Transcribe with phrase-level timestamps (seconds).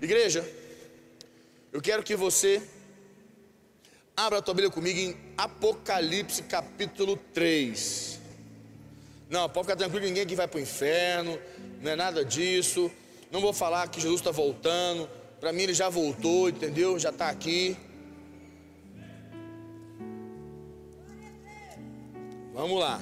[0.00, 0.48] Igreja,
[1.72, 2.62] eu quero que você
[4.16, 8.20] abra a tua Bíblia comigo em Apocalipse capítulo 3.
[9.28, 11.36] Não, pode ficar tranquilo, ninguém aqui vai para o inferno,
[11.82, 12.88] não é nada disso.
[13.32, 15.10] Não vou falar que Jesus está voltando.
[15.40, 16.96] Para mim ele já voltou, entendeu?
[16.96, 17.76] Já está aqui.
[22.54, 23.00] Vamos lá.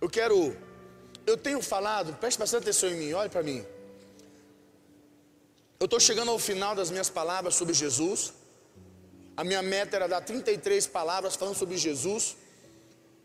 [0.00, 0.56] Eu quero
[1.26, 3.64] eu tenho falado, preste bastante atenção em mim, olhe para mim.
[5.78, 8.32] Eu estou chegando ao final das minhas palavras sobre Jesus.
[9.36, 12.36] A minha meta era dar 33 palavras falando sobre Jesus,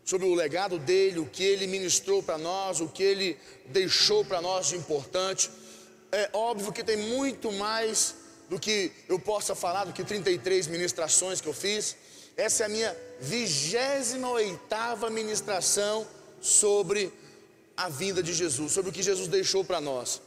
[0.04, 4.40] sobre o legado dele, o que ele ministrou para nós, o que ele deixou para
[4.40, 5.50] nós de importante.
[6.10, 8.14] É óbvio que tem muito mais
[8.48, 11.96] do que eu possa falar do que 33 ministrações que eu fiz.
[12.36, 16.06] Essa é a minha vigésima oitava ministração
[16.40, 17.27] sobre Jesus
[17.78, 20.20] a vinda de Jesus, sobre o que Jesus deixou para nós.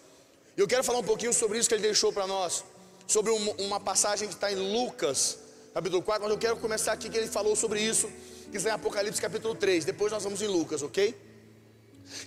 [0.55, 2.63] Eu quero falar um pouquinho sobre isso que ele deixou para nós,
[3.05, 5.38] sobre uma passagem que está em Lucas,
[5.73, 8.09] capítulo 4, mas eu quero começar aqui que ele falou sobre isso,
[8.49, 11.13] que está em Apocalipse capítulo 3, depois nós vamos em Lucas, ok?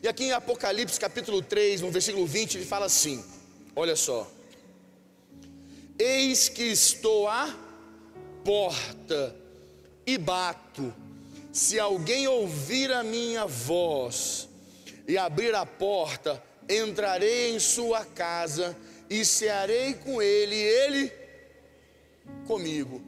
[0.02, 3.24] E aqui em Apocalipse capítulo 3, no versículo 20, ele fala assim:
[3.74, 4.30] olha só,
[5.98, 7.54] eis que estou à
[8.44, 9.34] porta
[10.06, 10.92] e bato,
[11.50, 14.48] se alguém ouvir a minha voz,
[15.06, 18.76] e abrir a porta, entrarei em sua casa
[19.08, 21.12] e cearei com ele, e ele
[22.46, 23.02] comigo.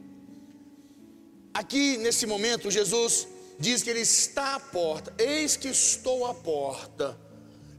[1.53, 3.27] Aqui nesse momento, Jesus
[3.59, 5.13] diz que ele está à porta.
[5.17, 7.17] Eis que estou à porta.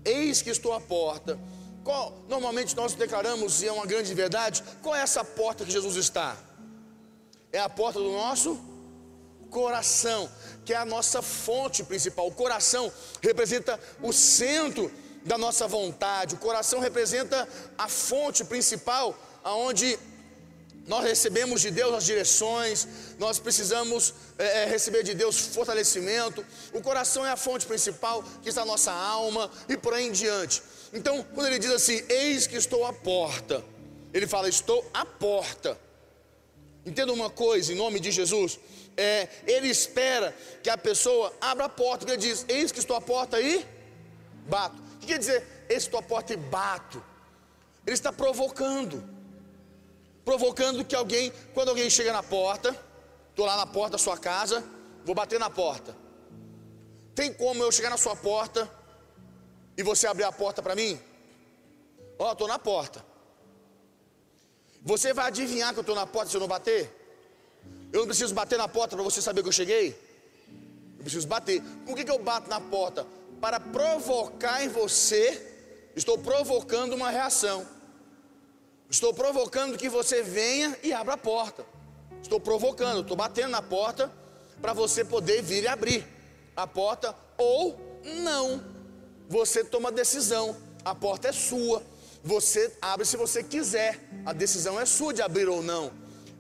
[0.05, 1.39] Eis que estou à porta.
[1.85, 5.97] Qual, normalmente nós declaramos, e é uma grande verdade, qual é essa porta que Jesus
[5.97, 6.37] está?
[7.53, 8.61] É a porta do nosso
[9.49, 10.29] coração,
[10.69, 12.27] que é a nossa fonte principal.
[12.27, 14.93] O coração representa o centro
[15.25, 19.99] da nossa vontade, o coração representa a fonte principal, aonde
[20.87, 22.87] nós recebemos de Deus as direções,
[23.19, 26.45] nós precisamos é, é, receber de Deus fortalecimento.
[26.75, 30.13] O coração é a fonte principal, que está a nossa alma e por aí em
[30.13, 30.63] diante.
[30.93, 33.65] Então, quando ele diz assim: Eis que estou à porta,
[34.13, 35.88] ele fala: Estou à porta.
[36.89, 38.59] Entenda uma coisa, em nome de Jesus
[38.99, 43.01] é, ele espera que a pessoa abra a porta, ele diz: Eis que estou à
[43.01, 43.65] porta e
[44.49, 44.77] bato.
[44.95, 47.03] O que quer dizer, eis que estou à porta e bato?
[47.87, 49.09] Ele está provocando,
[50.25, 52.77] provocando que alguém, quando alguém chega na porta,
[53.31, 54.65] estou lá na porta da sua casa,
[55.05, 55.97] vou bater na porta.
[57.15, 58.69] Tem como eu chegar na sua porta
[59.77, 61.01] e você abrir a porta para mim?
[62.19, 63.05] Ó, oh, estou na porta.
[64.83, 66.95] Você vai adivinhar que eu estou na porta se eu não bater?
[67.93, 69.99] Eu não preciso bater na porta para você saber que eu cheguei.
[70.99, 71.63] Eu preciso bater.
[71.87, 73.07] Por que, que eu bato na porta?
[73.41, 77.67] Para provocar em você, estou provocando uma reação.
[78.91, 81.65] Estou provocando que você venha e abra a porta.
[82.23, 84.11] Estou provocando, estou batendo na porta
[84.61, 86.07] para você poder vir e abrir
[86.57, 87.79] a porta ou
[88.23, 88.63] não.
[89.29, 90.57] Você toma decisão.
[90.85, 91.83] A porta é sua.
[92.29, 93.99] Você abre se você quiser.
[94.27, 95.91] A decisão é sua de abrir ou não.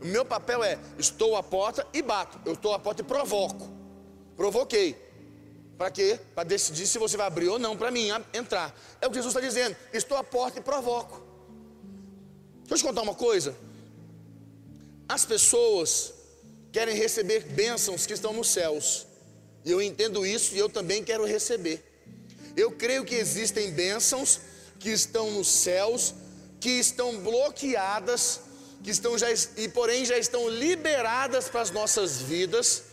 [0.03, 2.39] O meu papel é: estou à porta e bato.
[2.45, 3.67] Eu estou à porta e provoco.
[4.37, 4.95] Provoquei.
[5.79, 6.21] Para quê?
[6.35, 8.79] Para decidir se você vai abrir ou não para mim entrar.
[9.01, 9.75] É o que Jesus está dizendo.
[9.91, 11.23] Estou à porta e provoco.
[12.67, 13.57] Deixa eu te contar uma coisa.
[15.09, 16.13] As pessoas
[16.71, 19.07] querem receber bênçãos que estão nos céus.
[19.65, 21.83] E eu entendo isso e eu também quero receber.
[22.55, 24.39] Eu creio que existem bênçãos
[24.79, 26.15] que estão nos céus,
[26.61, 28.41] que estão bloqueadas
[28.83, 32.85] que estão já e porém já estão liberadas para as nossas vidas.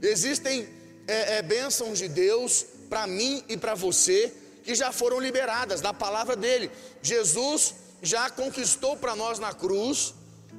[0.00, 0.68] Existem
[1.06, 4.32] é, é, bênçãos de Deus para mim e para você
[4.64, 6.70] que já foram liberadas na palavra dele.
[7.02, 10.14] Jesus já conquistou para nós na cruz,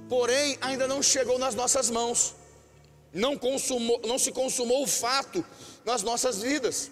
[0.07, 2.35] porém ainda não chegou nas nossas mãos.
[3.13, 5.43] Não, consumou, não se consumou o fato
[5.83, 6.91] nas nossas vidas.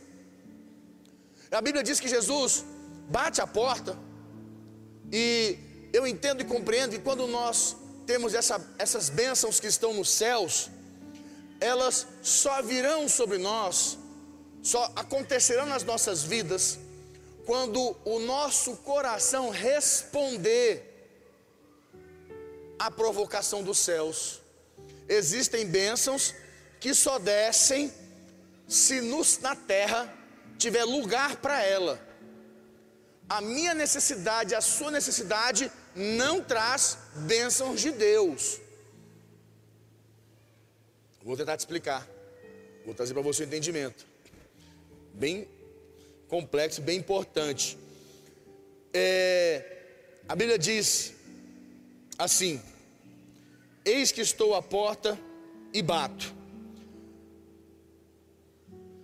[1.51, 2.65] A Bíblia diz que Jesus
[3.09, 3.97] bate a porta
[5.11, 5.57] e
[5.93, 7.75] eu entendo e compreendo que quando nós
[8.05, 10.69] temos essa, essas bênçãos que estão nos céus,
[11.59, 13.97] elas só virão sobre nós,
[14.61, 16.77] só acontecerão nas nossas vidas,
[17.45, 20.91] quando o nosso coração responder
[22.77, 24.41] à provocação dos céus.
[25.07, 26.33] Existem bênçãos
[26.79, 27.93] que só descem
[28.67, 30.11] se nos, na terra
[30.57, 31.99] tiver lugar para ela.
[33.27, 38.61] A minha necessidade, a sua necessidade não traz bênçãos de Deus.
[41.23, 42.07] Vou tentar te explicar.
[42.85, 44.05] Vou trazer para você o um entendimento.
[45.13, 45.47] Bem
[46.27, 47.77] complexo, bem importante.
[50.29, 51.13] a Bíblia diz
[52.17, 52.61] assim:
[53.83, 55.17] Eis que estou à porta
[55.73, 56.33] e bato.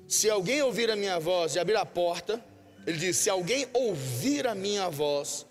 [0.08, 2.44] Se alguém ouvir a minha voz e abrir a porta,
[2.86, 5.46] ele diz: Se alguém ouvir a minha voz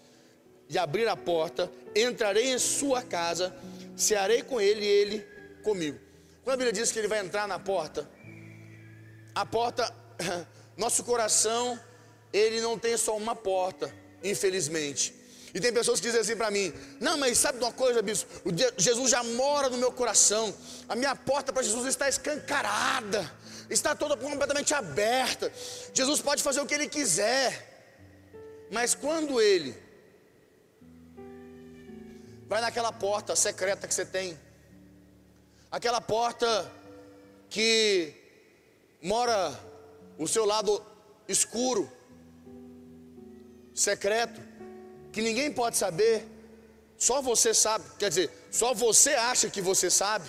[0.68, 3.54] e abrir a porta, entrarei em sua casa,
[3.96, 5.26] cearei com ele e ele
[5.62, 5.98] comigo.
[6.42, 8.08] Quando a Bíblia diz que ele vai entrar na porta,
[9.34, 9.94] a porta,
[10.76, 11.78] nosso coração,
[12.32, 13.92] ele não tem só uma porta,
[14.22, 15.14] infelizmente.
[15.52, 18.28] E tem pessoas que dizem assim para mim: Não, mas sabe de uma coisa, bispo?
[18.76, 20.54] Jesus já mora no meu coração.
[20.88, 23.30] A minha porta para Jesus está escancarada,
[23.70, 25.50] está toda completamente aberta.
[25.94, 27.68] Jesus pode fazer o que ele quiser.
[28.70, 29.74] Mas quando ele
[32.46, 34.38] vai naquela porta secreta que você tem,
[35.70, 36.70] aquela porta
[37.48, 38.12] que
[39.02, 39.58] mora
[40.18, 40.84] o seu lado
[41.28, 41.90] escuro,
[43.74, 44.40] secreto,
[45.12, 46.26] que ninguém pode saber,
[46.98, 50.28] só você sabe, quer dizer, só você acha que você sabe.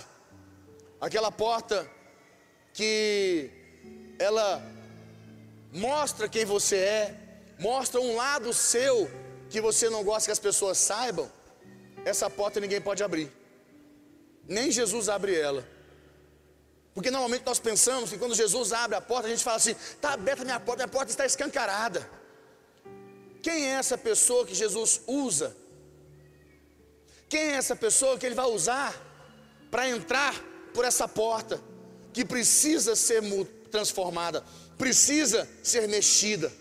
[1.00, 1.88] Aquela porta
[2.72, 3.50] que
[4.18, 4.62] ela
[5.72, 7.14] mostra quem você é,
[7.58, 9.10] mostra um lado seu
[9.50, 11.30] que você não gosta que as pessoas saibam.
[12.04, 13.30] Essa porta ninguém pode abrir.
[14.48, 15.66] Nem Jesus abre ela.
[16.94, 20.12] Porque normalmente nós pensamos que quando Jesus abre a porta, a gente fala assim: está
[20.12, 22.08] aberta minha porta, minha porta está escancarada.
[23.42, 25.56] Quem é essa pessoa que Jesus usa?
[27.28, 28.94] Quem é essa pessoa que ele vai usar
[29.70, 30.34] para entrar
[30.74, 31.60] por essa porta
[32.12, 33.22] que precisa ser
[33.70, 34.44] transformada,
[34.76, 36.52] precisa ser mexida?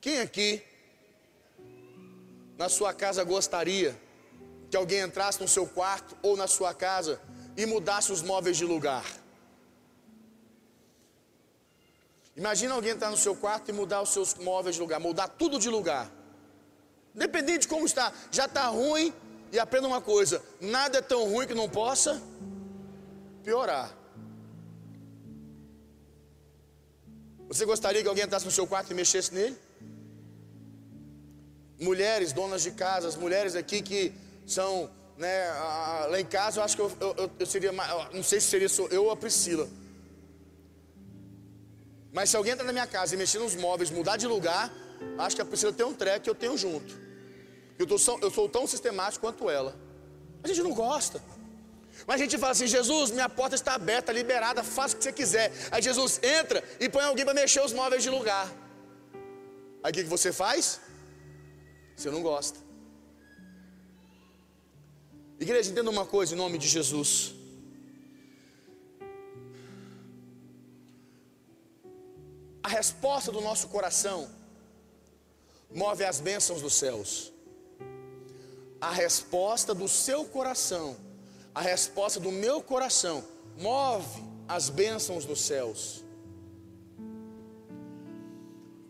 [0.00, 0.62] Quem aqui
[2.56, 3.96] na sua casa gostaria
[4.70, 7.20] que alguém entrasse no seu quarto ou na sua casa
[7.56, 9.04] e mudasse os móveis de lugar?
[12.36, 15.58] Imagina alguém entrar no seu quarto e mudar os seus móveis de lugar, mudar tudo
[15.58, 16.10] de lugar.
[17.14, 19.12] Independente de como está, já está ruim.
[19.52, 22.22] E aprenda uma coisa: nada é tão ruim que não possa
[23.44, 23.96] piorar.
[27.48, 29.56] Você gostaria que alguém entrasse no seu quarto e mexesse nele?
[31.78, 34.12] Mulheres, donas de casa, as mulheres aqui que
[34.46, 35.48] são, né,
[36.10, 37.70] lá em casa, eu acho que eu, eu, eu seria,
[38.12, 39.68] não sei se seria eu ou a Priscila.
[42.12, 44.72] Mas se alguém entrar na minha casa e mexer nos móveis, mudar de lugar,
[45.18, 47.05] acho que a Priscila tem um treco que eu tenho junto.
[47.78, 49.76] Eu, tô, eu sou tão sistemático quanto ela.
[50.42, 51.22] A gente não gosta.
[52.06, 55.12] Mas a gente fala assim: Jesus, minha porta está aberta, liberada, faça o que você
[55.12, 55.52] quiser.
[55.70, 58.46] Aí Jesus entra e põe alguém para mexer os móveis de lugar.
[59.82, 60.80] Aí o que, que você faz?
[61.96, 62.58] Você não gosta.
[65.38, 67.34] Igreja, entenda uma coisa em nome de Jesus.
[72.62, 74.28] A resposta do nosso coração
[75.70, 77.32] move as bênçãos dos céus.
[78.86, 80.96] A resposta do seu coração,
[81.52, 83.24] a resposta do meu coração,
[83.58, 86.04] move as bênçãos dos céus.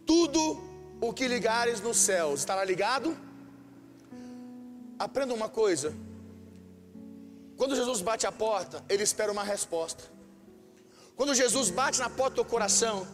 [0.04, 0.42] Tudo
[1.00, 3.16] o que ligares nos céus estará ligado.
[4.98, 5.94] Aprenda uma coisa:
[7.56, 10.04] quando Jesus bate a porta, ele espera uma resposta.
[11.16, 13.08] Quando Jesus bate na porta do coração,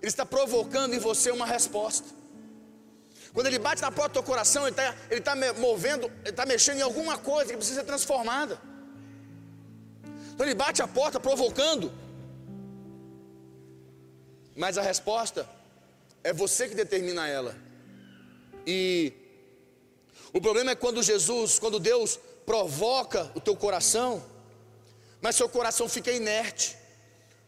[0.00, 2.08] ele está provocando em você uma resposta.
[3.34, 6.46] Quando ele bate na porta do teu coração, ele está ele tá movendo, ele está
[6.46, 8.60] mexendo em alguma coisa que precisa ser transformada.
[10.32, 11.92] Então ele bate a porta provocando.
[14.56, 15.48] Mas a resposta
[16.22, 17.56] é você que determina ela.
[18.64, 19.12] E
[20.32, 24.24] o problema é quando Jesus, quando Deus provoca o teu coração,
[25.20, 26.76] mas seu coração fica inerte.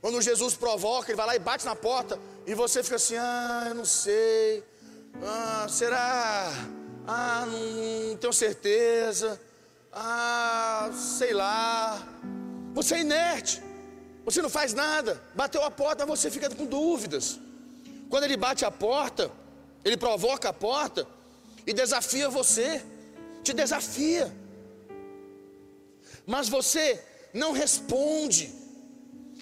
[0.00, 3.66] Quando Jesus provoca, ele vai lá e bate na porta, e você fica assim: ah,
[3.68, 4.64] eu não sei.
[5.24, 6.52] Ah, será?
[7.06, 9.40] Ah, não, tenho certeza.
[9.92, 12.02] Ah, sei lá.
[12.74, 13.62] Você é inerte.
[14.24, 15.22] Você não faz nada.
[15.34, 17.38] Bateu a porta, você fica com dúvidas.
[18.10, 19.30] Quando ele bate a porta,
[19.84, 21.06] ele provoca a porta
[21.66, 22.82] e desafia você.
[23.42, 24.32] Te desafia.
[26.26, 27.00] Mas você
[27.32, 28.52] não responde.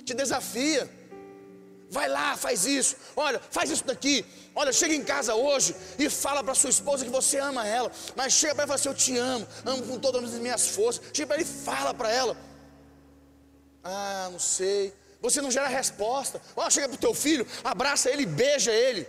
[0.05, 0.89] Te desafia.
[1.91, 2.97] Vai lá, faz isso.
[3.15, 4.25] Olha, faz isso daqui.
[4.55, 7.91] Olha, chega em casa hoje e fala para sua esposa que você ama ela.
[8.17, 10.69] Mas chega para ela e fala assim: Eu te amo, amo com todas as minhas
[10.69, 11.03] forças.
[11.13, 12.37] Chega para ele e fala para ela.
[13.83, 14.93] Ah, não sei.
[15.21, 16.41] Você não gera resposta.
[16.57, 19.07] Olha, chega para o teu filho, abraça ele, beija ele.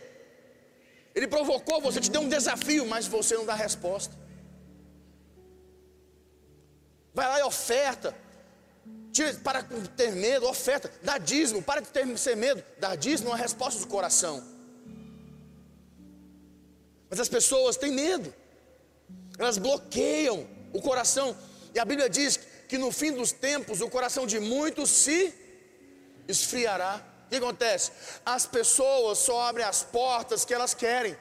[1.13, 4.13] Ele provocou você, te deu um desafio, mas você não dá resposta.
[7.13, 8.13] Vai lá e oferta.
[9.43, 13.31] Para de ter medo, oferta, dá dízimo, para de ter ser medo, dá dízimo é
[13.31, 14.43] uma resposta do coração.
[17.10, 18.34] Mas as pessoas têm medo,
[19.38, 21.36] elas bloqueiam o coração,
[21.74, 25.34] e a Bíblia diz que no fim dos tempos o coração de muitos se
[26.27, 27.01] esfriará.
[27.25, 27.91] O que acontece?
[28.25, 31.17] As pessoas só abrem as portas que elas querem.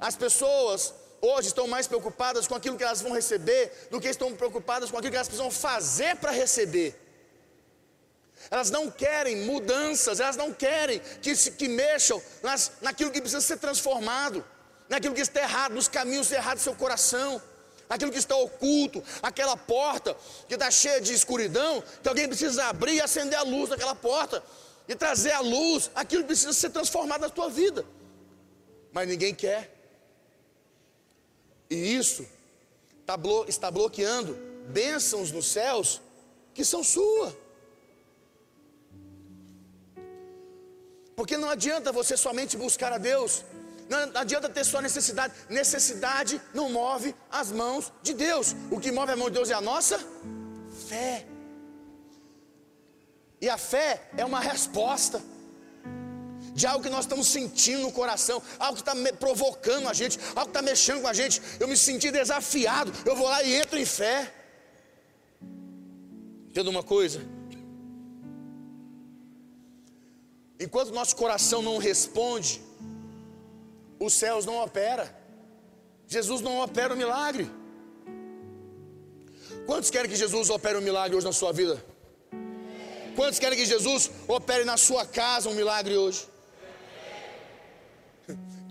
[0.00, 4.34] As pessoas hoje estão mais preocupadas com aquilo que elas vão receber do que estão
[4.34, 6.98] preocupadas com aquilo que elas precisam fazer para receber.
[8.50, 13.40] Elas não querem mudanças, elas não querem que, se, que mexam nas, naquilo que precisa
[13.40, 14.44] ser transformado,
[14.88, 17.40] naquilo que está errado, nos caminhos errados do seu coração,
[17.88, 20.16] aquilo que está oculto, aquela porta
[20.48, 24.42] que está cheia de escuridão, que alguém precisa abrir e acender a luz daquela porta
[24.88, 27.86] e trazer à luz aquilo que precisa ser transformado na tua vida.
[28.92, 29.81] Mas ninguém quer.
[31.72, 32.26] E isso
[33.06, 33.16] tá
[33.48, 34.32] está bloqueando
[34.68, 36.00] bênçãos nos céus
[36.54, 37.28] que são sua.
[41.16, 43.44] Porque não adianta você somente buscar a Deus,
[43.88, 45.34] não adianta ter sua necessidade.
[45.48, 48.54] Necessidade não move as mãos de Deus.
[48.70, 49.98] O que move a mão de Deus é a nossa
[50.88, 51.26] fé.
[53.40, 55.20] E a fé é uma resposta
[56.54, 60.42] de algo que nós estamos sentindo no coração, algo que está provocando a gente, algo
[60.42, 61.40] que está mexendo com a gente.
[61.58, 64.32] Eu me senti desafiado, eu vou lá e entro em fé.
[66.48, 67.20] Entenda uma coisa?
[70.60, 72.62] Enquanto nosso coração não responde,
[73.98, 75.08] os céus não operam.
[76.06, 77.50] Jesus não opera o milagre.
[79.66, 81.82] Quantos querem que Jesus opere um milagre hoje na sua vida?
[83.16, 86.31] Quantos querem que Jesus opere na sua casa um milagre hoje?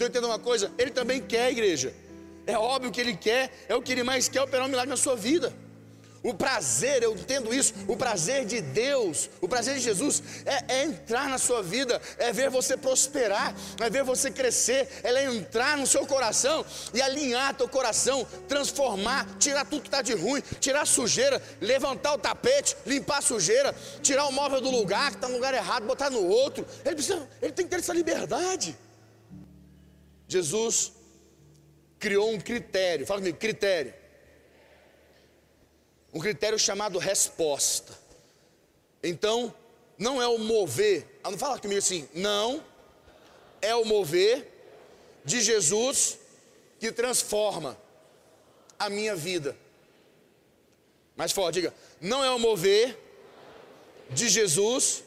[0.02, 1.94] Então entenda uma coisa, ele também quer igreja.
[2.48, 4.98] É óbvio que ele quer, é o que ele mais quer operar um milagre na
[4.98, 5.54] sua vida.
[6.24, 10.84] O prazer, eu entendo isso, o prazer de Deus, o prazer de Jesus é, é,
[10.86, 15.86] entrar na sua vida, é ver você prosperar, é ver você crescer, é entrar no
[15.86, 16.66] seu coração
[16.96, 22.16] e alinhar teu coração, transformar, tirar tudo que está de ruim, tirar a sujeira, levantar
[22.16, 25.86] o tapete, limpar a sujeira, tirar o móvel do lugar que está no lugar errado,
[25.86, 26.66] botar no outro.
[26.84, 28.76] Ele, precisa, ele tem que ter essa liberdade.
[30.32, 30.94] Jesus
[32.00, 33.94] criou um critério, fala comigo, critério.
[36.14, 37.94] Um critério chamado resposta.
[39.04, 39.54] Então,
[39.98, 42.64] não é o mover, ah, não fala comigo assim, não
[43.62, 44.48] é o mover
[45.26, 46.18] de Jesus
[46.80, 47.78] que transforma
[48.80, 49.58] a minha vida.
[51.14, 52.98] Mais forte, diga, não é o mover
[54.10, 55.04] de Jesus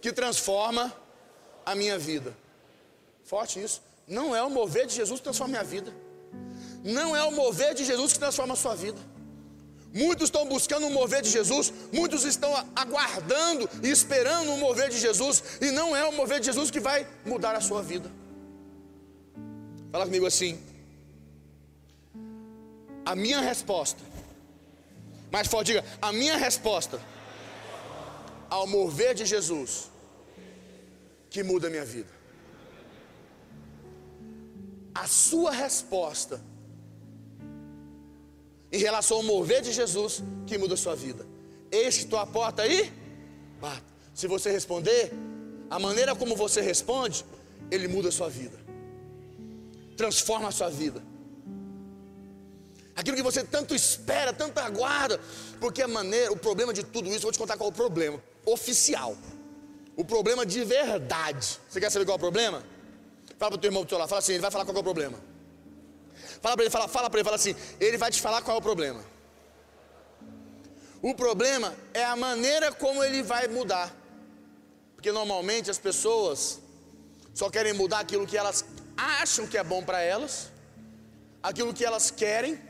[0.00, 0.96] que transforma
[1.66, 2.36] a minha vida.
[3.24, 3.82] Forte isso.
[4.18, 5.90] Não é o mover de Jesus que transforma a minha vida.
[6.84, 9.00] Não é o mover de Jesus que transforma a sua vida.
[9.94, 14.98] Muitos estão buscando o mover de Jesus, muitos estão aguardando e esperando o mover de
[14.98, 18.10] Jesus, e não é o mover de Jesus que vai mudar a sua vida.
[19.90, 20.60] Fala comigo assim.
[23.04, 24.02] A minha resposta,
[25.30, 27.00] mais forte, diga: a minha resposta
[28.50, 29.90] ao mover de Jesus
[31.30, 32.21] que muda a minha vida
[34.94, 36.40] a sua resposta
[38.70, 41.26] em relação ao mover de Jesus que muda a sua vida.
[41.70, 42.92] Estou à porta aí,
[43.60, 43.82] bata.
[44.14, 45.12] Se você responder,
[45.70, 47.24] a maneira como você responde,
[47.70, 48.58] ele muda a sua vida,
[49.96, 51.02] transforma a sua vida.
[52.94, 55.18] Aquilo que você tanto espera, tanto aguarda,
[55.58, 58.22] porque a maneira, o problema de tudo isso, vou te contar qual é o problema
[58.44, 59.16] oficial.
[59.96, 61.58] O problema de verdade.
[61.68, 62.62] Você quer saber qual é o problema?
[63.38, 64.80] Fala para o teu irmão do teu lado, fala assim, ele vai falar qual é
[64.80, 65.18] o problema.
[66.40, 68.60] Fala para ele, fala, fala para ele, fala assim, ele vai te falar qual é
[68.60, 69.04] o problema.
[71.00, 73.92] O problema é a maneira como ele vai mudar.
[74.94, 76.60] Porque normalmente as pessoas
[77.34, 78.64] só querem mudar aquilo que elas
[78.96, 80.50] acham que é bom para elas,
[81.42, 82.60] aquilo que elas querem,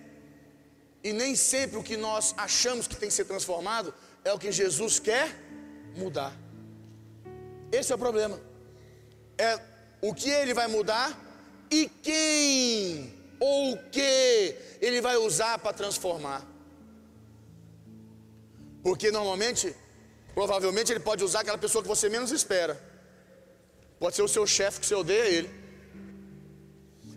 [1.04, 3.92] e nem sempre o que nós achamos que tem que ser transformado
[4.24, 5.36] é o que Jesus quer
[5.96, 6.32] mudar.
[7.70, 8.40] Esse é o problema.
[9.36, 9.58] É
[10.02, 11.08] o que ele vai mudar
[11.70, 16.44] e quem ou o que ele vai usar para transformar.
[18.82, 19.74] Porque normalmente,
[20.34, 22.78] provavelmente ele pode usar aquela pessoa que você menos espera.
[23.98, 25.50] Pode ser o seu chefe que você odeia ele.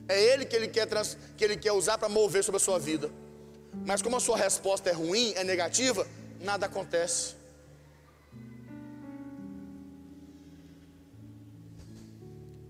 [0.08, 2.78] É ele que ele quer, trans, que ele quer usar para mover sobre a sua
[2.78, 3.10] vida.
[3.86, 6.08] Mas como a sua resposta é ruim, é negativa,
[6.40, 7.36] nada acontece.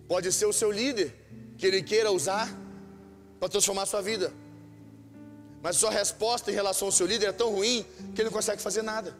[0.07, 1.13] Pode ser o seu líder
[1.57, 2.47] que ele queira usar
[3.39, 4.31] para transformar a sua vida.
[5.61, 8.61] Mas sua resposta em relação ao seu líder é tão ruim que ele não consegue
[8.61, 9.15] fazer nada.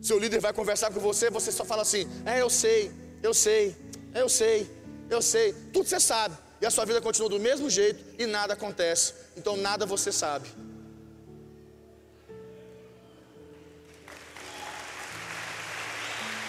[0.00, 2.90] Seu líder vai conversar com você, você só fala assim: É, eu sei,
[3.22, 3.76] eu sei,
[4.14, 4.70] eu sei,
[5.10, 6.36] eu sei, tudo você sabe.
[6.60, 9.12] E a sua vida continua do mesmo jeito e nada acontece.
[9.36, 10.48] Então nada você sabe.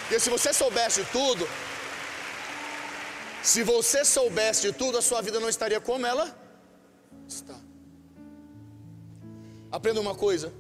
[0.02, 1.48] Porque se você soubesse tudo,
[3.44, 6.38] se você soubesse de tudo, a sua vida não estaria como ela
[7.28, 7.60] está.
[9.72, 10.54] Aprenda uma coisa: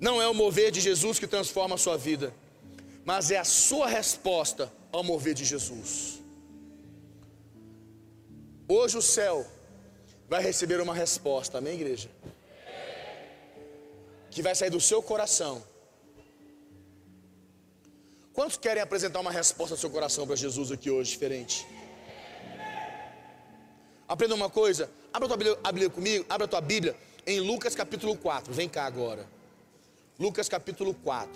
[0.00, 2.32] não é o mover de Jesus que transforma a sua vida,
[3.04, 6.20] mas é a sua resposta ao mover de Jesus.
[8.68, 9.46] Hoje o céu
[10.28, 12.10] vai receber uma resposta, amém, igreja?
[14.30, 15.62] Que vai sair do seu coração
[18.36, 21.66] Quantos querem apresentar uma resposta do seu coração para Jesus aqui hoje, diferente?
[24.06, 26.94] Aprenda uma coisa, abra a tua Bíblia, Bíblia comigo, abra a tua Bíblia
[27.26, 28.52] em Lucas capítulo 4.
[28.52, 29.26] Vem cá agora.
[30.18, 31.32] Lucas capítulo 4.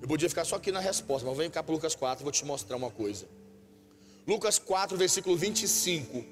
[0.00, 2.44] Eu podia ficar só aqui na resposta, mas vem cá para Lucas 4, vou te
[2.44, 3.26] mostrar uma coisa.
[4.28, 6.24] Lucas 4, versículo 25.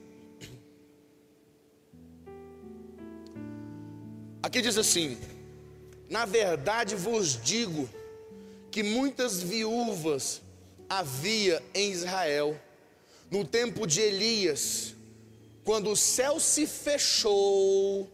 [4.40, 5.18] Aqui diz assim:
[6.08, 7.88] Na verdade vos digo,
[8.74, 10.42] que muitas viúvas
[10.88, 12.60] havia em Israel
[13.30, 14.96] no tempo de Elias,
[15.62, 18.10] quando o céu se fechou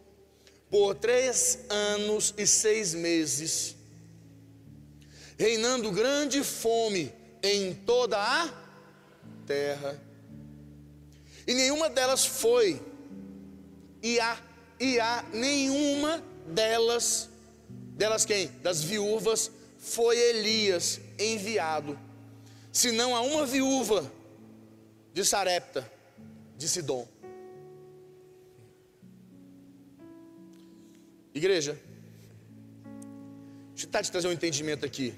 [0.69, 3.75] por três anos e seis meses,
[5.39, 7.11] reinando grande fome
[7.43, 8.53] em toda a
[9.47, 9.99] terra,
[11.47, 12.79] e nenhuma delas foi,
[14.03, 14.39] e há,
[14.79, 17.31] e há nenhuma delas,
[17.97, 18.49] delas quem?
[18.63, 21.99] Das viúvas foi Elias enviado,
[22.71, 24.13] senão a uma viúva
[25.15, 25.91] de Sarepta,
[26.55, 27.09] de Sidom.
[31.33, 31.81] Igreja,
[33.71, 35.15] deixa eu tentar te trazer um entendimento aqui.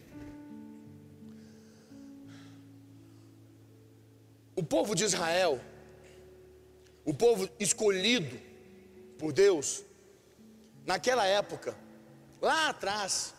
[4.55, 5.61] O povo de Israel,
[7.05, 8.39] o povo escolhido
[9.19, 9.83] por Deus,
[10.87, 11.77] naquela época,
[12.41, 13.35] lá atrás,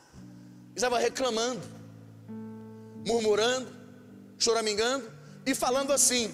[0.75, 1.61] estava reclamando,
[3.05, 3.67] murmurando,
[4.37, 5.09] choramingando
[5.45, 6.33] e falando assim: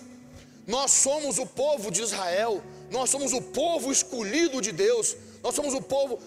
[0.67, 5.73] Nós somos o povo de Israel, nós somos o povo escolhido de Deus, nós somos
[5.73, 6.19] o povo,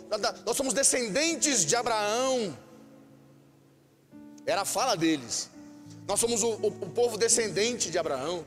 [0.45, 2.57] nós somos descendentes de Abraão.
[4.45, 5.51] Era a fala deles.
[6.07, 8.45] Nós somos o, o, o povo descendente de Abraão.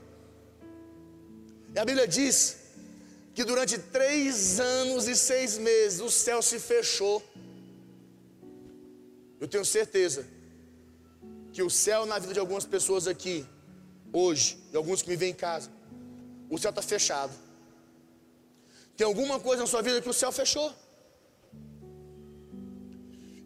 [1.74, 2.58] E a Bíblia diz
[3.34, 7.24] que durante três anos e seis meses o céu se fechou
[9.46, 10.26] eu tenho certeza
[11.54, 13.46] que o céu na vida de algumas pessoas aqui,
[14.12, 15.70] hoje, e alguns que me vêm em casa,
[16.50, 17.32] o céu está fechado.
[18.98, 20.74] Tem alguma coisa na sua vida que o céu fechou.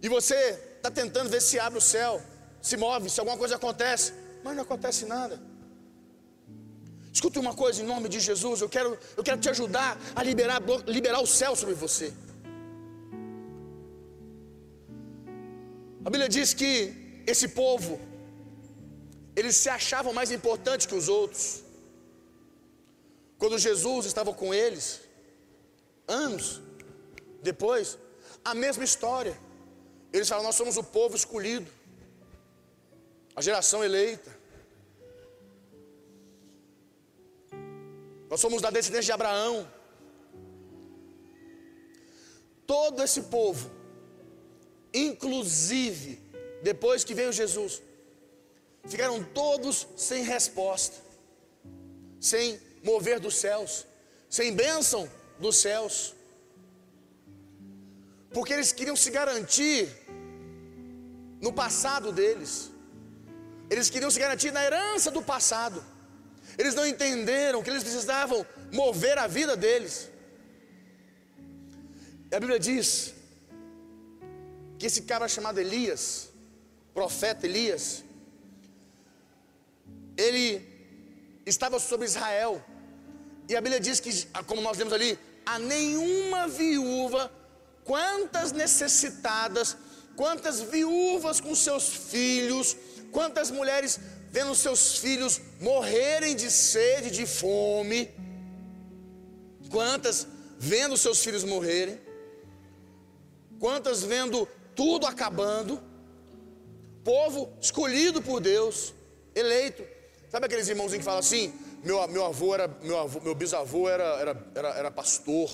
[0.02, 0.40] E você
[0.78, 2.22] está tentando ver se abre o céu,
[2.62, 5.38] se move, se alguma coisa acontece, mas não acontece nada.
[7.12, 10.62] Escute uma coisa em nome de Jesus, eu quero, eu quero te ajudar a liberar,
[10.88, 12.14] liberar o céu sobre você.
[16.10, 16.72] A Bíblia diz que
[17.32, 18.00] esse povo,
[19.36, 21.64] eles se achavam mais importantes que os outros.
[23.38, 25.02] Quando Jesus estava com eles,
[26.08, 26.64] anos
[27.44, 27.96] depois,
[28.44, 29.40] a mesma história.
[30.12, 31.72] Eles falam: Nós somos o povo escolhido,
[33.36, 34.32] a geração eleita.
[38.32, 39.72] Nós somos da descendência de Abraão.
[42.66, 43.78] Todo esse povo
[44.94, 46.20] Inclusive,
[46.64, 47.82] depois que veio Jesus,
[48.86, 50.98] ficaram todos sem resposta,
[52.20, 53.86] sem mover dos céus,
[54.30, 56.16] sem bênção dos céus,
[58.32, 59.90] porque eles queriam se garantir
[61.42, 62.72] no passado deles,
[63.70, 65.84] eles queriam se garantir na herança do passado,
[66.58, 70.10] eles não entenderam que eles precisavam mover a vida deles.
[72.32, 73.14] E a Bíblia diz
[74.80, 76.30] que esse cara chamado Elias,
[76.94, 78.04] profeta Elias,
[80.16, 80.66] ele
[81.46, 82.64] estava sobre Israel,
[83.50, 84.12] e a Bíblia diz que,
[84.48, 87.30] como nós lemos ali, a nenhuma viúva,
[87.84, 89.76] quantas necessitadas,
[90.16, 92.78] quantas viúvas com seus filhos,
[93.12, 94.00] quantas mulheres
[94.32, 98.10] vendo seus filhos morrerem de sede, de fome,
[99.70, 100.26] quantas
[100.58, 102.00] vendo seus filhos morrerem,
[103.60, 104.48] quantas vendo
[104.80, 105.78] tudo acabando,
[107.04, 108.94] povo escolhido por Deus,
[109.36, 109.84] eleito.
[110.30, 111.54] Sabe aqueles irmãozinhos que falam assim?
[111.84, 115.50] Meu, meu avô era, meu, avô, meu bisavô era, era, era, era pastor,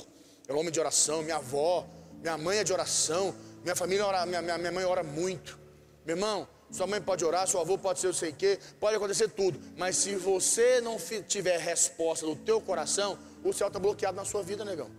[0.47, 1.88] era homem de oração, minha avó,
[2.21, 3.33] minha mãe é de oração,
[3.63, 5.57] minha família ora, minha, minha, minha mãe ora muito.
[6.05, 8.95] Meu irmão, Sua mãe pode orar, seu avô pode ser eu sei o quê, pode
[8.95, 9.59] acontecer tudo.
[9.75, 14.43] Mas se você não tiver resposta do teu coração, o céu está bloqueado na sua
[14.43, 14.91] vida, negão.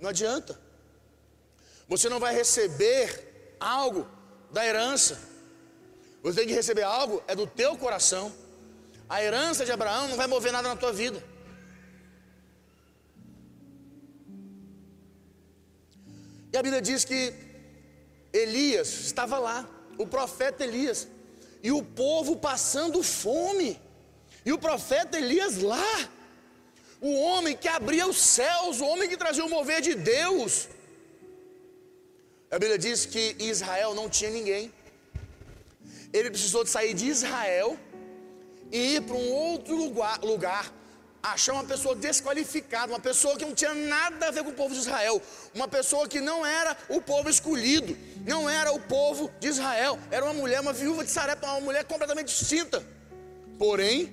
[0.00, 0.69] Não adianta.
[1.90, 4.08] Você não vai receber algo
[4.52, 5.20] da herança.
[6.22, 8.32] Você tem que receber algo, é do teu coração.
[9.08, 11.20] A herança de Abraão não vai mover nada na tua vida.
[16.52, 17.34] E a Bíblia diz que
[18.32, 21.08] Elias estava lá, o profeta Elias,
[21.60, 23.80] e o povo passando fome,
[24.46, 26.08] e o profeta Elias lá,
[27.00, 30.68] o homem que abria os céus, o homem que trazia o mover de Deus.
[32.50, 34.72] A Bíblia diz que Israel não tinha ninguém,
[36.12, 37.78] ele precisou de sair de Israel
[38.72, 40.72] e ir para um outro lugar, lugar
[41.22, 44.74] achar uma pessoa desqualificada, uma pessoa que não tinha nada a ver com o povo
[44.74, 45.22] de Israel,
[45.54, 50.24] uma pessoa que não era o povo escolhido, não era o povo de Israel, era
[50.24, 52.82] uma mulher, uma viúva de Sarepta, uma mulher completamente distinta,
[53.58, 54.12] porém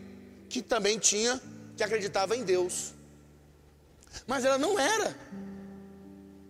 [0.49, 1.41] que também tinha,
[1.75, 2.93] que acreditava em Deus,
[4.27, 5.17] mas ela não era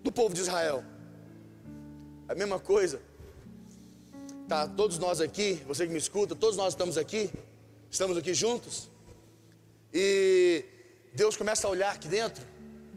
[0.04, 0.84] do povo de Israel.
[2.28, 3.02] A mesma coisa,
[4.50, 4.68] tá?
[4.68, 7.32] Todos nós aqui, você que me escuta, todos nós estamos aqui,
[7.90, 8.90] estamos aqui juntos.
[9.94, 10.66] E
[11.14, 12.44] Deus começa a olhar aqui dentro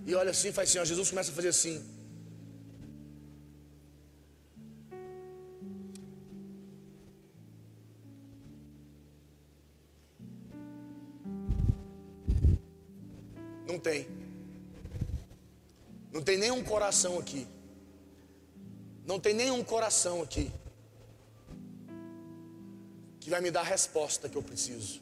[0.04, 1.84] e olha assim, faz assim, ó, Jesus começa a fazer assim.
[13.66, 14.08] Não tem.
[16.12, 17.46] Não tem nenhum coração aqui.
[19.10, 20.52] Não tem nenhum coração aqui
[23.18, 25.00] que vai me dar a resposta que eu preciso.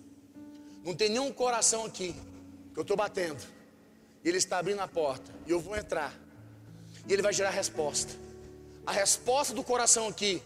[0.83, 2.17] Não tem nenhum coração aqui
[2.73, 3.45] que eu estou batendo.
[4.25, 5.31] E ele está abrindo a porta.
[5.47, 6.15] E eu vou entrar.
[7.07, 8.15] E ele vai gerar a resposta.
[8.87, 10.43] A resposta do coração aqui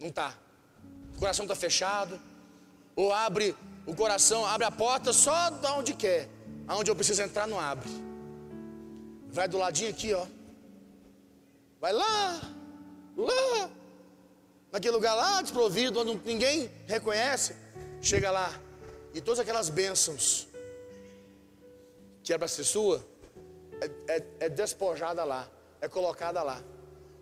[0.00, 0.36] não está.
[1.14, 2.20] O coração está fechado.
[2.96, 3.54] Ou abre
[3.86, 6.28] o coração, abre a porta só de onde quer.
[6.66, 7.88] Aonde eu preciso entrar, não abre.
[9.28, 10.26] Vai do ladinho aqui, ó.
[11.86, 12.40] Vai lá,
[13.16, 13.70] lá,
[14.72, 17.54] naquele lugar lá desprovido, onde ninguém reconhece.
[18.02, 18.52] Chega lá
[19.14, 20.48] e todas aquelas bênçãos
[22.24, 23.06] que era para ser sua,
[23.80, 25.48] é, é, é despojada lá,
[25.80, 26.60] é colocada lá.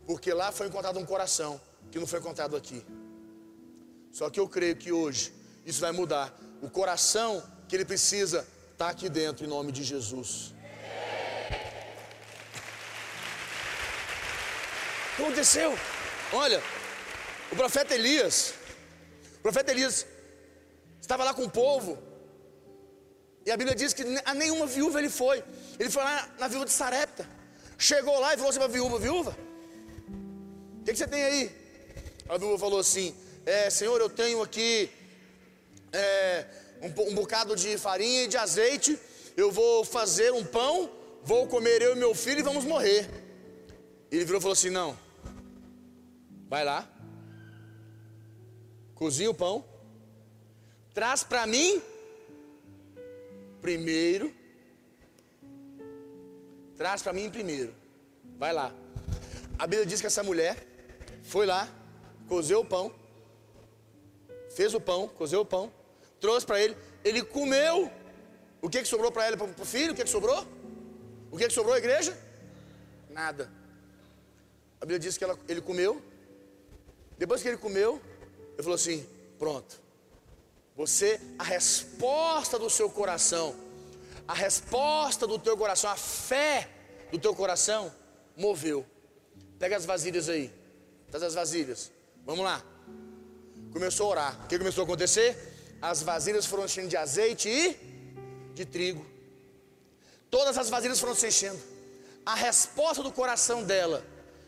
[0.07, 1.61] Porque lá foi encontrado um coração
[1.93, 2.83] que não foi encontrado aqui.
[4.13, 5.31] Só que eu creio que hoje
[5.67, 6.35] isso vai mudar.
[6.63, 10.55] O coração que ele precisa está aqui dentro, em nome de Jesus.
[15.15, 15.79] O que aconteceu?
[16.33, 16.61] Olha,
[17.53, 18.53] o profeta Elias,
[19.39, 20.05] o profeta Elias
[21.01, 21.97] estava lá com o povo.
[23.47, 25.45] E a Bíblia diz que a nenhuma viúva ele foi.
[25.79, 27.29] Ele foi lá na viúva de Sarepta.
[27.79, 29.37] Chegou lá e falou assim para a viúva: Viúva,
[30.81, 31.51] o que, que, você tem aí?
[32.29, 33.15] A viúva falou assim:
[33.47, 34.91] é, Senhor, eu tenho aqui
[35.93, 36.45] é,
[36.83, 38.99] um, um bocado de farinha e de azeite.
[39.37, 40.91] Eu vou fazer um pão,
[41.23, 43.09] vou comer eu e meu filho e vamos morrer.
[44.11, 44.99] Ele virou e falou assim: Não,
[46.49, 46.89] vai lá,
[48.95, 49.65] cozinha o pão
[50.95, 51.83] Traz para mim
[53.61, 54.33] primeiro.
[56.77, 57.75] Traz para mim primeiro.
[58.39, 58.73] Vai lá.
[59.59, 60.57] A Bíblia diz que essa mulher
[61.25, 61.69] foi lá,
[62.29, 62.95] cozeu o pão,
[64.55, 65.73] fez o pão, cozeu o pão,
[66.21, 67.91] trouxe para ele, ele comeu.
[68.63, 69.93] O que, que sobrou para ela, para o filho?
[69.93, 70.47] O que, que sobrou?
[71.31, 72.17] O que, que sobrou, igreja?
[73.11, 73.51] Nada.
[74.81, 76.01] A Bíblia diz que ela, ele comeu.
[77.19, 78.01] Depois que ele comeu,
[78.55, 79.07] ele falou assim:
[79.39, 79.81] Pronto,
[80.77, 83.55] você, a resposta do seu coração,
[84.27, 86.69] a resposta do teu coração, a fé
[87.11, 87.93] do teu coração
[88.37, 88.85] moveu.
[89.59, 90.53] Pega as vasilhas aí.
[91.11, 91.93] Traz as vasilhas.
[92.25, 92.63] Vamos lá.
[93.73, 94.45] Começou a orar.
[94.45, 95.37] O que começou a acontecer?
[95.81, 97.79] As vasilhas foram enchendo de azeite e
[98.55, 99.05] de trigo.
[100.31, 101.61] Todas as vasilhas foram se enchendo.
[102.27, 104.05] A resposta do coração dela,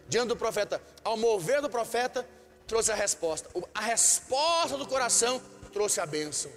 [0.09, 2.27] diante do profeta, ao mover do profeta,
[2.67, 3.49] trouxe a resposta.
[3.75, 5.41] A resposta do coração
[5.73, 6.51] trouxe a bênção.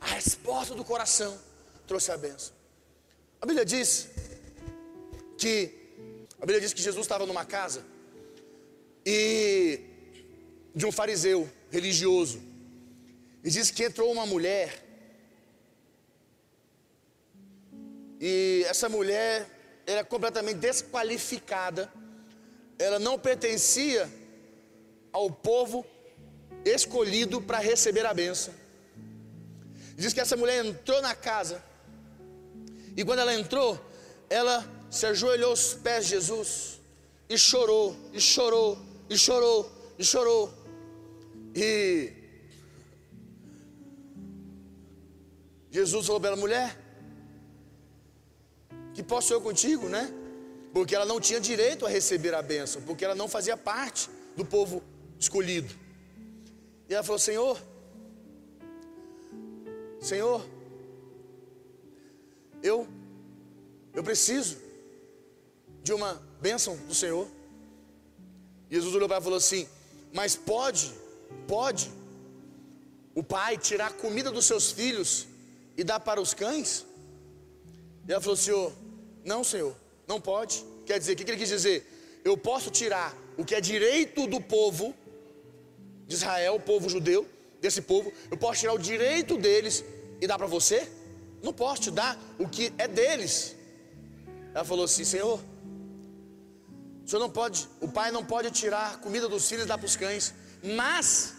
[0.00, 1.38] A resposta do coração
[1.86, 2.54] trouxe a bênção.
[3.40, 4.08] A Bíblia diz
[5.38, 5.72] que
[6.38, 7.84] a Bíblia diz que Jesus estava numa casa
[9.04, 9.80] e
[10.74, 12.40] de um fariseu religioso.
[13.42, 14.86] E diz que entrou uma mulher
[18.20, 19.46] e essa mulher
[19.86, 21.92] era completamente desqualificada.
[22.78, 24.10] Ela não pertencia
[25.12, 25.84] ao povo
[26.64, 28.54] escolhido para receber a benção.
[29.96, 31.62] Diz que essa mulher entrou na casa,
[32.96, 33.80] e quando ela entrou,
[34.28, 36.80] ela se ajoelhou aos pés de Jesus
[37.28, 40.52] e chorou, e chorou, e chorou, e chorou.
[41.54, 42.12] E
[45.70, 46.78] Jesus falou para ela, mulher,
[48.94, 50.10] que posso eu contigo, né?
[50.76, 54.44] Porque ela não tinha direito a receber a bênção, porque ela não fazia parte do
[54.44, 54.82] povo
[55.18, 55.74] escolhido.
[56.86, 57.58] E ela falou: Senhor,
[59.98, 60.46] Senhor,
[62.62, 62.86] eu,
[63.94, 64.58] eu preciso
[65.82, 67.26] de uma bênção do Senhor.
[68.70, 69.66] Jesus olhou para ela e falou assim:
[70.12, 70.92] Mas pode,
[71.48, 71.90] pode
[73.14, 75.26] o pai tirar a comida dos seus filhos
[75.74, 76.84] e dar para os cães?
[78.06, 78.70] E ela falou: Senhor,
[79.24, 79.74] não, Senhor,
[80.06, 80.64] não pode.
[80.84, 82.20] Quer dizer, o que ele quis dizer?
[82.24, 84.94] Eu posso tirar o que é direito do povo
[86.06, 87.26] de Israel, o povo judeu,
[87.60, 89.84] desse povo, eu posso tirar o direito deles
[90.20, 90.88] e dar para você?
[91.42, 93.54] Não posso te dar o que é deles.
[94.54, 95.40] Ela falou assim: Senhor,
[97.04, 99.86] o senhor não pode, o pai não pode tirar comida dos filhos e dar para
[99.86, 101.34] os cães, mas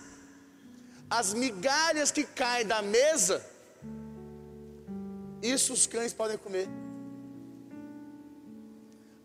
[1.10, 3.46] as migalhas que caem da mesa,
[5.42, 6.68] isso os cães podem comer.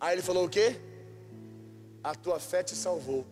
[0.02, 0.80] Aí ele falou o quê?
[2.02, 3.24] A tua fé te salvou.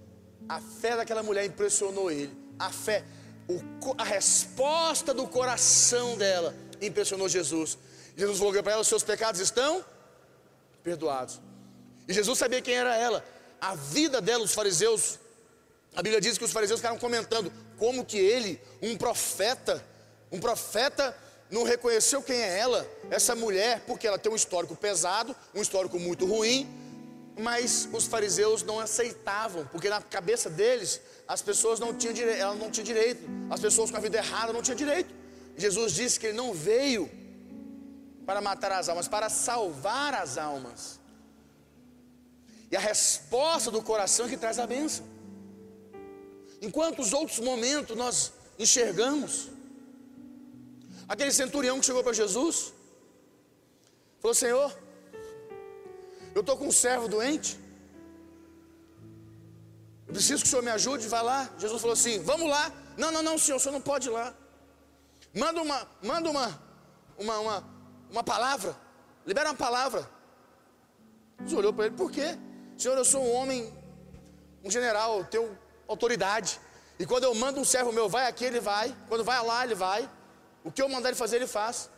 [0.49, 2.33] A fé daquela mulher impressionou ele.
[2.57, 3.05] A fé,
[3.49, 3.61] o,
[3.99, 7.77] a resposta do coração dela impressionou Jesus.
[8.17, 9.85] Jesus falou para ela: os seus pecados estão
[10.85, 11.41] perdoados.
[12.07, 13.25] E Jesus sabia quem era ela.
[13.61, 15.19] A vida dela, os fariseus,
[15.93, 19.85] a Bíblia diz que os fariseus ficaram comentando como que ele, um profeta,
[20.31, 21.17] um profeta,
[21.51, 25.99] não reconheceu quem é ela, essa mulher, porque ela tem um histórico pesado, um histórico
[25.99, 26.69] muito ruim,
[27.39, 32.55] mas os fariseus não aceitavam, porque na cabeça deles as pessoas não tinham direito, ela
[32.55, 35.13] não tinha direito, as pessoas com a vida errada não tinham direito.
[35.57, 37.11] Jesus disse que ele não veio
[38.25, 41.01] para matar as almas, para salvar as almas.
[42.71, 45.05] E a resposta do coração é que traz a bênção.
[46.63, 49.49] Enquanto os outros momentos nós enxergamos,
[51.13, 52.73] aquele centurião que chegou para Jesus,
[54.21, 54.69] falou: Senhor,
[56.37, 57.59] eu estou com um servo doente,
[60.07, 61.41] eu preciso que o senhor me ajude, vai lá.
[61.59, 62.73] Jesus falou assim: Vamos lá.
[62.97, 64.33] Não, não, não, senhor, o senhor não pode ir lá.
[65.35, 66.47] Manda uma, manda uma,
[67.19, 67.65] uma, uma,
[68.11, 68.77] uma palavra,
[69.27, 70.09] libera uma palavra.
[71.41, 72.39] Jesus olhou para ele: Por quê?
[72.79, 73.73] Senhor, eu sou um homem,
[74.65, 76.61] um general, eu tenho autoridade.
[77.01, 78.95] E quando eu mando um servo meu, vai aqui, ele vai.
[79.09, 80.09] Quando vai lá, ele vai.
[80.65, 81.91] O que eu mandar ele fazer, ele faz.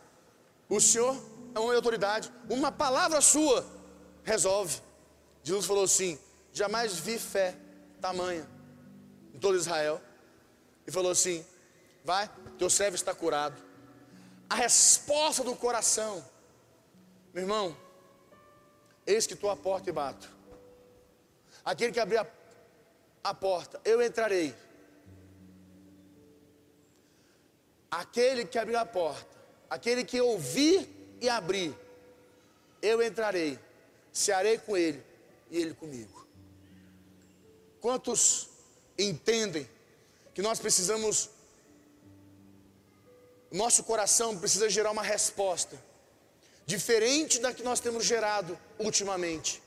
[0.69, 1.15] O Senhor
[1.53, 2.31] é uma autoridade.
[2.49, 3.65] Uma palavra sua
[4.23, 4.81] resolve.
[5.43, 6.17] Jesus falou assim:
[6.51, 7.55] jamais vi fé
[8.01, 8.49] tamanha
[9.33, 10.01] em todo Israel.
[10.87, 11.45] E falou assim:
[12.03, 13.61] vai, teu servo está curado.
[14.49, 16.23] A resposta do coração,
[17.33, 17.75] meu irmão,
[19.05, 20.29] eis que estou à porta e bato.
[21.63, 22.27] Aquele que abrir a,
[23.23, 24.53] a porta, eu entrarei.
[27.93, 29.37] Aquele que abrir a porta,
[29.69, 30.89] aquele que ouvir
[31.21, 31.77] e abrir,
[32.81, 33.59] eu entrarei,
[34.11, 35.03] cearei com ele
[35.51, 36.27] e ele comigo.
[37.79, 38.49] Quantos
[38.97, 39.69] entendem
[40.33, 41.29] que nós precisamos,
[43.51, 45.79] nosso coração precisa gerar uma resposta
[46.65, 49.61] diferente da que nós temos gerado ultimamente.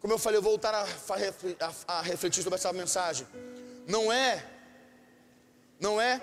[0.00, 0.86] Como eu falei, eu vou voltar a,
[1.60, 3.26] a, a refletir sobre essa mensagem.
[3.86, 4.42] Não é,
[5.78, 6.22] não é,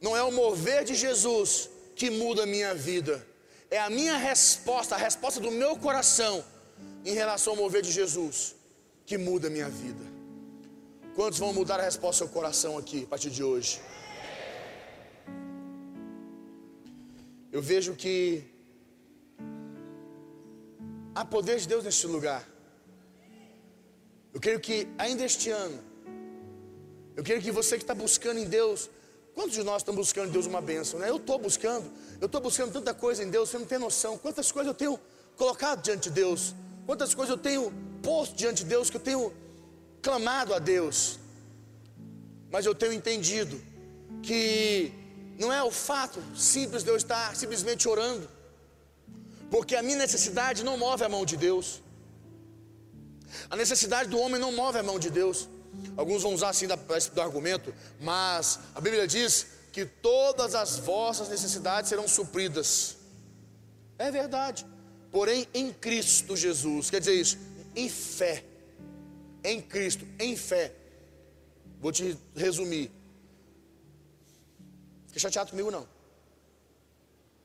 [0.00, 3.26] não é o mover de Jesus que muda a minha vida.
[3.70, 6.44] É a minha resposta, a resposta do meu coração
[7.04, 8.54] em relação ao mover de Jesus
[9.04, 10.04] que muda a minha vida.
[11.14, 13.80] Quantos vão mudar a resposta do seu coração aqui a partir de hoje?
[17.50, 18.44] Eu vejo que
[21.18, 22.46] Há poder de Deus neste lugar.
[24.34, 25.78] Eu quero que ainda este ano,
[27.16, 28.90] eu quero que você que está buscando em Deus,
[29.36, 31.10] quantos de nós estamos buscando em Deus uma bênção, né?
[31.10, 31.86] Eu estou buscando,
[32.22, 34.98] eu estou buscando tanta coisa em Deus, você não tem noção, quantas coisas eu tenho
[35.36, 36.54] colocado diante de Deus,
[36.86, 37.70] quantas coisas eu tenho
[38.02, 39.24] posto diante de Deus, que eu tenho
[40.00, 41.18] clamado a Deus,
[42.50, 43.60] mas eu tenho entendido
[44.22, 44.90] que
[45.38, 48.26] não é o fato simples de eu estar simplesmente orando,
[49.50, 51.82] porque a minha necessidade não move a mão de Deus.
[53.50, 55.46] A necessidade do homem não move a mão de Deus.
[55.96, 61.88] Alguns vão usar assim do argumento, mas a Bíblia diz que todas as vossas necessidades
[61.88, 62.96] serão supridas.
[63.98, 64.66] É verdade.
[65.10, 67.38] Porém, em Cristo Jesus, quer dizer isso,
[67.74, 68.44] em fé.
[69.44, 70.72] Em Cristo, em fé.
[71.80, 72.90] Vou te resumir.
[75.06, 75.86] Fique chateado comigo não.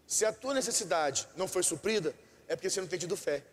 [0.07, 2.13] Se a tua necessidade não foi suprida,
[2.47, 3.43] é porque você não tem tido fé.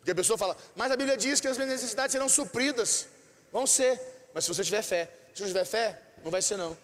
[0.00, 3.06] Porque a pessoa fala, mas a Bíblia diz que as minhas necessidades serão supridas.
[3.52, 4.00] Vão ser,
[4.34, 5.10] mas se você tiver fé.
[5.34, 6.76] Se não tiver fé, não vai ser não.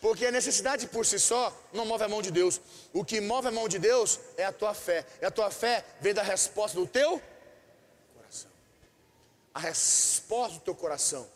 [0.00, 2.60] Porque a necessidade por si só não move a mão de Deus.
[2.92, 5.06] O que move a mão de Deus é a tua fé.
[5.22, 7.22] E a tua fé vem da resposta do teu
[8.14, 8.50] coração.
[9.54, 11.26] A resposta do teu coração.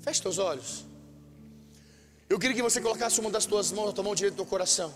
[0.00, 0.84] Feche teus olhos.
[2.28, 4.50] Eu queria que você colocasse uma das tuas mãos, a tua mão direita no teu
[4.50, 4.92] coração.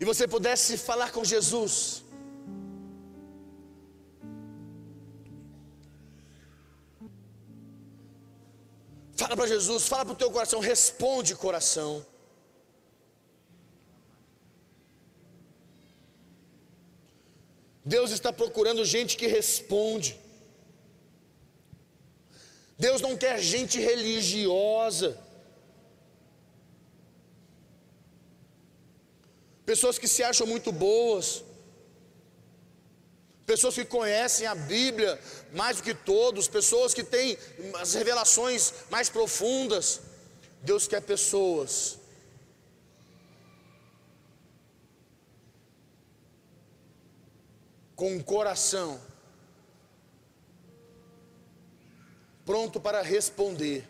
[0.00, 2.04] E você pudesse falar com Jesus.
[9.16, 12.04] Fala para Jesus, fala para o teu coração, responde coração.
[17.84, 20.18] Deus está procurando gente que responde.
[22.78, 25.18] Deus não quer gente religiosa.
[29.74, 31.26] Pessoas que se acham muito boas.
[33.44, 35.12] Pessoas que conhecem a Bíblia
[35.52, 37.36] mais do que todos, pessoas que têm
[37.80, 40.00] as revelações mais profundas.
[40.62, 41.98] Deus quer pessoas
[47.96, 49.00] com um coração
[52.46, 53.80] pronto para responder.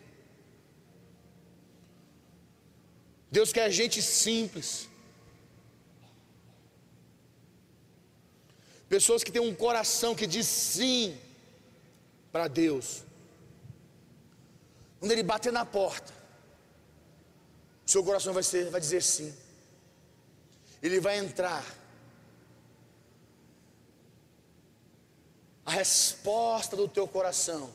[3.37, 4.94] Deus quer gente simples.
[8.95, 11.19] Pessoas que têm um coração que diz sim
[12.31, 13.03] para Deus.
[14.97, 16.13] Quando ele bater na porta,
[17.85, 19.35] seu coração vai, ser, vai dizer sim.
[20.81, 21.65] Ele vai entrar.
[25.65, 27.69] A resposta do teu coração.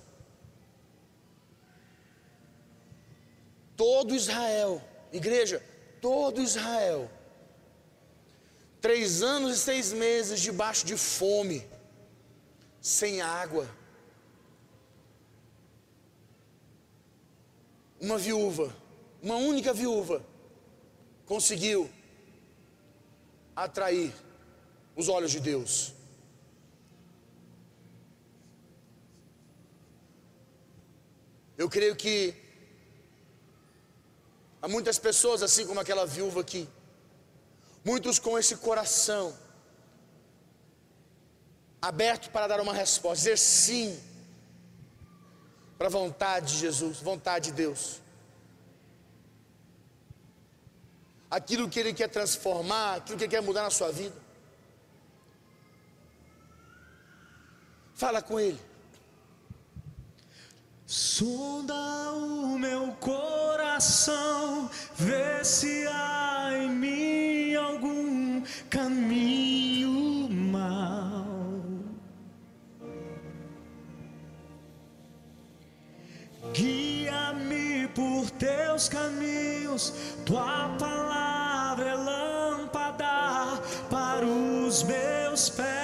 [3.76, 5.62] Todo Israel, igreja,
[6.00, 7.10] todo Israel
[8.80, 11.66] Três anos e seis meses debaixo de fome,
[12.80, 13.68] sem água.
[18.00, 18.74] Uma viúva,
[19.22, 20.24] uma única viúva,
[21.26, 21.90] conseguiu
[23.54, 24.14] atrair
[24.96, 25.92] os olhos de Deus.
[31.58, 32.34] Eu creio que
[34.62, 36.66] há muitas pessoas, assim como aquela viúva que
[37.84, 39.34] Muitos com esse coração
[41.80, 43.98] aberto para dar uma resposta, dizer sim
[45.78, 48.00] para a vontade de Jesus, vontade de Deus.
[51.30, 54.16] Aquilo que Ele quer transformar, aquilo que Ele quer mudar na sua vida.
[57.94, 58.60] Fala com Ele.
[60.86, 61.74] Sonda
[62.12, 67.39] o meu coração, vê se há em mim
[68.70, 71.26] caminho mau.
[76.54, 79.92] Guia-me por teus caminhos,
[80.24, 85.79] tua palavra é lâmpada para os meus pés.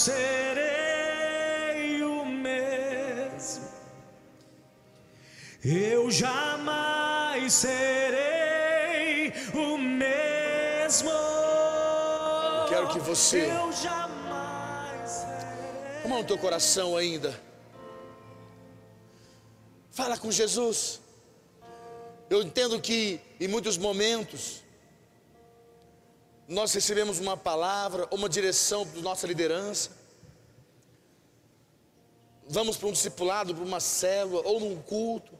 [0.00, 3.68] Serei o mesmo.
[5.62, 11.10] Eu jamais serei o mesmo.
[12.70, 13.44] Quero que você.
[13.44, 16.02] Eu jamais serei.
[16.02, 17.38] Como é o teu coração ainda?
[19.90, 20.98] Fala com Jesus.
[22.30, 24.62] Eu entendo que em muitos momentos
[26.50, 29.92] nós recebemos uma palavra, uma direção da nossa liderança,
[32.48, 35.38] vamos para um discipulado, para uma célula, ou num culto,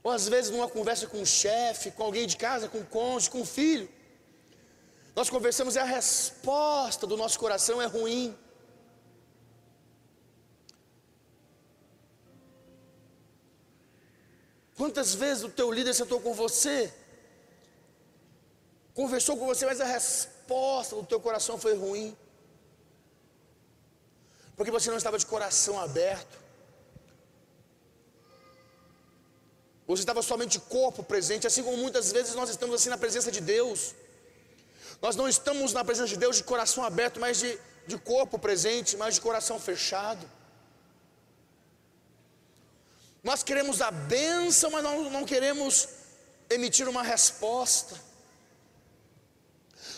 [0.00, 3.30] ou às vezes numa conversa com o chefe, com alguém de casa, com o cônjuge,
[3.30, 3.88] com o filho.
[5.16, 8.32] Nós conversamos e a resposta do nosso coração é ruim.
[14.76, 16.94] Quantas vezes o teu líder sentou com você
[18.94, 22.16] conversou com você, mas a resposta do teu coração foi ruim.
[24.56, 26.38] Porque você não estava de coração aberto.
[29.86, 33.30] Você estava somente de corpo presente, assim como muitas vezes nós estamos assim na presença
[33.30, 33.94] de Deus.
[35.02, 38.96] Nós não estamos na presença de Deus de coração aberto, mas de, de corpo presente,
[38.96, 40.24] mas de coração fechado.
[43.22, 45.88] Nós queremos a bênção, mas não, não queremos
[46.48, 47.94] emitir uma resposta.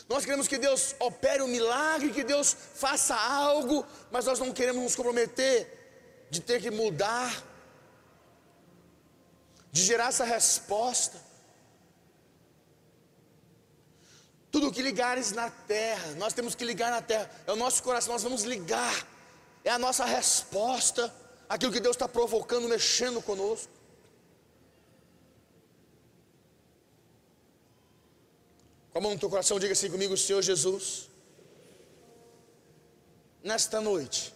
[0.08, 4.82] Nós queremos que Deus opere um milagre, que Deus faça algo, mas nós não queremos
[4.82, 7.44] nos comprometer de ter que mudar,
[9.72, 11.20] de gerar essa resposta.
[14.50, 18.12] Tudo que ligares na terra, nós temos que ligar na terra, é o nosso coração,
[18.12, 19.06] nós vamos ligar,
[19.64, 21.12] é a nossa resposta,
[21.48, 23.75] aquilo que Deus está provocando, mexendo conosco.
[28.96, 31.10] Com a mão no teu coração, diga assim comigo, Senhor Jesus,
[33.44, 34.32] nesta noite,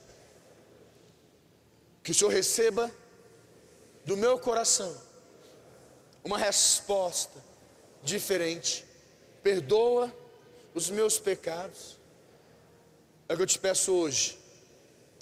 [2.03, 2.95] que o Senhor receba
[4.05, 4.95] do meu coração
[6.23, 7.43] uma resposta
[8.03, 8.85] diferente,
[9.43, 10.15] perdoa
[10.75, 11.97] os meus pecados,
[13.31, 14.39] é o que eu te peço hoje,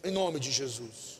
[0.03, 1.18] em nome de Jesus.